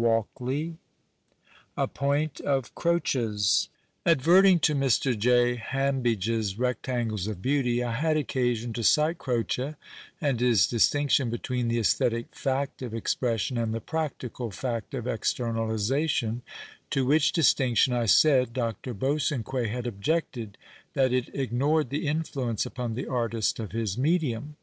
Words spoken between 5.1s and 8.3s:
Jay Hanibidgc's rectangles of beauty I had